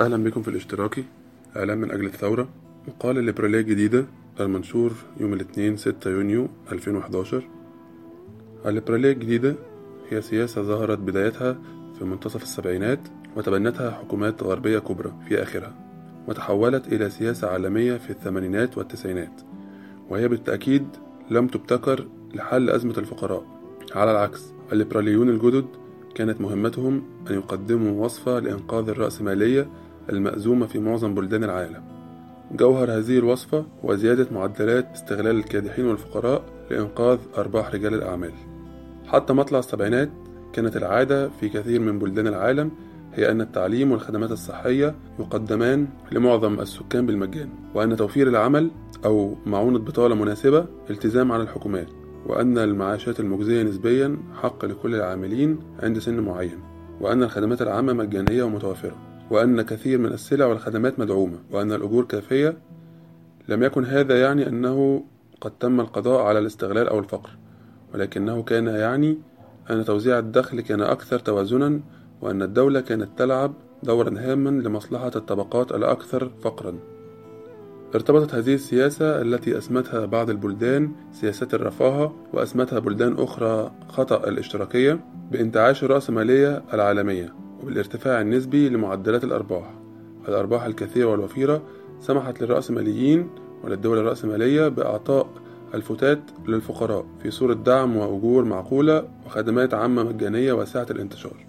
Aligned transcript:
أهلا 0.00 0.16
بكم 0.24 0.42
في 0.42 0.48
الاشتراكي 0.48 1.04
إعلام 1.56 1.78
من 1.78 1.90
أجل 1.90 2.06
الثورة. 2.06 2.48
مقال 2.88 3.18
الليبرالية 3.18 3.60
الجديدة 3.60 4.06
المنشور 4.40 4.92
يوم 5.20 5.32
الاثنين 5.32 5.76
6 5.76 6.10
يونيو 6.10 6.48
2011 6.72 7.42
الليبرالية 8.66 9.12
الجديدة 9.12 9.54
هي 10.10 10.22
سياسة 10.22 10.62
ظهرت 10.62 10.98
بدايتها 10.98 11.58
في 11.98 12.04
منتصف 12.04 12.42
السبعينات 12.42 12.98
وتبنتها 13.36 13.90
حكومات 13.90 14.42
غربية 14.42 14.78
كبرى 14.78 15.12
في 15.28 15.42
آخرها 15.42 15.74
وتحولت 16.28 16.92
إلى 16.92 17.10
سياسة 17.10 17.48
عالمية 17.48 17.96
في 17.96 18.10
الثمانينات 18.10 18.78
والتسعينات 18.78 19.40
وهي 20.10 20.28
بالتأكيد 20.28 20.86
لم 21.30 21.46
تبتكر 21.46 22.06
لحل 22.34 22.70
أزمة 22.70 22.94
الفقراء. 22.98 23.46
على 23.94 24.10
العكس 24.10 24.52
الليبراليون 24.72 25.28
الجدد 25.28 25.66
كانت 26.14 26.40
مهمتهم 26.40 27.02
أن 27.30 27.34
يقدموا 27.34 28.04
وصفة 28.04 28.38
لإنقاذ 28.38 28.88
الرأسمالية 28.88 29.68
المأزومة 30.10 30.66
في 30.66 30.78
معظم 30.78 31.14
بلدان 31.14 31.44
العالم. 31.44 31.82
جوهر 32.52 32.90
هذه 32.90 33.18
الوصفة 33.18 33.64
هو 33.84 33.94
زيادة 33.94 34.26
معدلات 34.32 34.88
استغلال 34.94 35.36
الكادحين 35.36 35.84
والفقراء 35.84 36.42
لإنقاذ 36.70 37.18
أرباح 37.38 37.74
رجال 37.74 37.94
الأعمال. 37.94 38.32
حتى 39.06 39.32
مطلع 39.32 39.58
السبعينات 39.58 40.10
كانت 40.52 40.76
العادة 40.76 41.28
في 41.28 41.48
كثير 41.48 41.80
من 41.80 41.98
بلدان 41.98 42.26
العالم 42.26 42.70
هي 43.14 43.30
أن 43.30 43.40
التعليم 43.40 43.92
والخدمات 43.92 44.30
الصحية 44.30 44.94
يقدمان 45.18 45.86
لمعظم 46.12 46.60
السكان 46.60 47.06
بالمجان 47.06 47.48
وأن 47.74 47.96
توفير 47.96 48.28
العمل 48.28 48.70
أو 49.04 49.36
معونة 49.46 49.78
بطالة 49.78 50.14
مناسبة 50.14 50.66
التزام 50.90 51.32
على 51.32 51.42
الحكومات 51.42 51.88
وأن 52.26 52.58
المعاشات 52.58 53.20
المجزية 53.20 53.62
نسبيا 53.62 54.18
حق 54.42 54.64
لكل 54.64 54.94
العاملين 54.94 55.58
عند 55.82 55.98
سن 55.98 56.20
معين 56.20 56.58
وأن 57.00 57.22
الخدمات 57.22 57.62
العامة 57.62 57.92
مجانية 57.92 58.42
ومتوفرة. 58.42 58.96
وأن 59.30 59.62
كثير 59.62 59.98
من 59.98 60.12
السلع 60.12 60.46
والخدمات 60.46 61.00
مدعومة 61.00 61.38
وأن 61.50 61.72
الأجور 61.72 62.04
كافية. 62.04 62.58
لم 63.48 63.62
يكن 63.62 63.84
هذا 63.84 64.20
يعني 64.20 64.48
أنه 64.48 65.04
قد 65.40 65.50
تم 65.50 65.80
القضاء 65.80 66.22
على 66.22 66.38
الاستغلال 66.38 66.88
أو 66.88 66.98
الفقر 66.98 67.30
ولكنه 67.94 68.42
كان 68.42 68.66
يعني 68.66 69.18
أن 69.70 69.84
توزيع 69.84 70.18
الدخل 70.18 70.60
كان 70.60 70.80
أكثر 70.80 71.18
توازنا 71.18 71.80
وأن 72.20 72.42
الدولة 72.42 72.80
كانت 72.80 73.08
تلعب 73.18 73.52
دورا 73.82 74.14
هاما 74.18 74.50
لمصلحة 74.50 75.12
الطبقات 75.16 75.72
الأكثر 75.72 76.30
فقرا. 76.42 76.78
ارتبطت 77.94 78.34
هذه 78.34 78.54
السياسة 78.54 79.20
التي 79.22 79.58
أسمتها 79.58 80.06
بعض 80.06 80.30
البلدان 80.30 80.92
سياسات 81.12 81.54
الرفاهة 81.54 82.14
وأسمتها 82.32 82.78
بلدان 82.78 83.12
أخرى 83.18 83.72
خطأ 83.88 84.28
الاشتراكية 84.28 85.00
بانتعاش 85.30 85.84
الرأسمالية 85.84 86.62
العالمية. 86.72 87.37
وبالارتفاع 87.62 88.20
النسبي 88.20 88.68
لمعدلات 88.68 89.24
الأرباح. 89.24 89.74
الأرباح 90.28 90.62
الكثيرة 90.64 91.06
والوفيرة 91.06 91.62
سمحت 92.00 92.42
للرأسماليين 92.42 93.30
وللدول 93.64 93.98
الرأسمالية 93.98 94.68
بإعطاء 94.68 95.26
الفتات 95.74 96.18
للفقراء 96.46 97.06
في 97.22 97.30
صورة 97.30 97.54
دعم 97.54 97.96
وأجور 97.96 98.44
معقولة 98.44 99.08
وخدمات 99.26 99.74
عامة 99.74 100.02
مجانية 100.02 100.52
واسعة 100.52 100.86
الانتشار. 100.90 101.48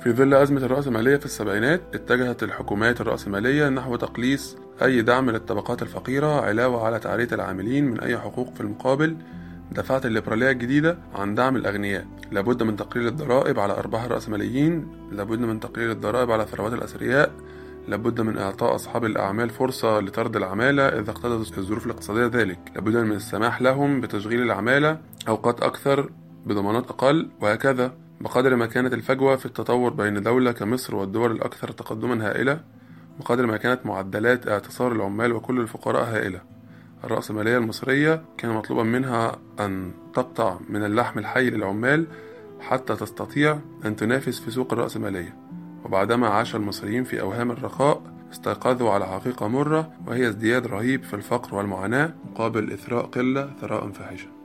في 0.00 0.12
ظل 0.12 0.34
أزمة 0.34 0.64
الرأسمالية 0.64 1.16
في 1.16 1.24
السبعينات 1.24 1.80
اتجهت 1.94 2.42
الحكومات 2.42 3.00
الرأسمالية 3.00 3.68
نحو 3.68 3.96
تقليص 3.96 4.56
أي 4.82 5.02
دعم 5.02 5.30
للطبقات 5.30 5.82
الفقيرة 5.82 6.40
علاوة 6.40 6.86
على 6.86 6.98
تعرية 6.98 7.28
العاملين 7.32 7.84
من 7.84 8.00
أي 8.00 8.18
حقوق 8.18 8.54
في 8.54 8.60
المقابل 8.60 9.16
دفعت 9.72 10.06
الليبرالية 10.06 10.50
الجديدة 10.50 10.98
عن 11.14 11.34
دعم 11.34 11.56
الأغنياء. 11.56 12.06
لابد 12.30 12.62
من 12.62 12.76
تقليل 12.76 13.06
الضرائب 13.06 13.58
على 13.58 13.72
أرباح 13.72 14.02
الرأسماليين 14.02 14.88
لابد 15.12 15.38
من 15.38 15.60
تقليل 15.60 15.90
الضرائب 15.90 16.30
على 16.30 16.44
ثروات 16.46 16.72
الأثرياء. 16.72 17.32
لابد 17.88 18.20
من 18.20 18.38
إعطاء 18.38 18.74
أصحاب 18.74 19.04
الأعمال 19.04 19.50
فرصة 19.50 20.00
لطرد 20.00 20.36
العمالة 20.36 20.88
إذا 20.88 21.10
اقتضت 21.10 21.58
الظروف 21.58 21.86
الاقتصادية 21.86 22.40
ذلك. 22.40 22.58
لابد 22.74 22.96
من 22.96 23.12
السماح 23.12 23.62
لهم 23.62 24.00
بتشغيل 24.00 24.42
العمالة 24.42 24.98
أوقات 25.28 25.62
أكثر 25.62 26.10
بضمانات 26.46 26.90
أقل 26.90 27.28
وهكذا. 27.40 27.92
بقدر 28.20 28.56
ما 28.56 28.66
كانت 28.66 28.94
الفجوة 28.94 29.36
في 29.36 29.46
التطور 29.46 29.92
بين 29.92 30.22
دولة 30.22 30.52
كمصر 30.52 30.94
والدول 30.94 31.30
الأكثر 31.32 31.70
تقدما 31.70 32.28
هائلة 32.28 32.60
بقدر 33.20 33.46
ما 33.46 33.56
كانت 33.56 33.86
معدلات 33.86 34.48
اعتصار 34.48 34.92
العمال 34.92 35.32
وكل 35.32 35.60
الفقراء 35.60 36.04
هائلة. 36.04 36.40
الرأسمالية 37.04 37.58
المصرية 37.58 38.22
كان 38.38 38.50
مطلوبا 38.50 38.82
منها 38.82 39.38
أن 39.60 39.92
تقطع 40.14 40.58
من 40.68 40.84
اللحم 40.84 41.18
الحي 41.18 41.50
للعمال 41.50 42.06
حتى 42.60 42.96
تستطيع 42.96 43.58
أن 43.84 43.96
تنافس 43.96 44.40
في 44.40 44.50
سوق 44.50 44.72
الرأسمالية 44.72 45.36
وبعدما 45.84 46.28
عاش 46.28 46.56
المصريين 46.56 47.04
في 47.04 47.20
أوهام 47.20 47.50
الرخاء 47.50 48.02
استيقظوا 48.32 48.90
على 48.90 49.06
حقيقة 49.06 49.48
مرة 49.48 49.90
وهي 50.06 50.28
ازدياد 50.28 50.66
رهيب 50.66 51.02
في 51.02 51.14
الفقر 51.14 51.54
والمعاناة 51.54 52.14
مقابل 52.30 52.72
إثراء 52.72 53.06
قلة 53.06 53.50
ثراء 53.60 53.88
فاحشة. 53.90 54.35